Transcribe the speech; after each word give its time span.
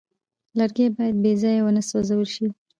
لرګی 0.57 0.87
باید 0.95 1.15
بېځایه 1.23 1.61
ونه 1.63 1.81
سوځول 1.89 2.27
شي. 2.35 2.47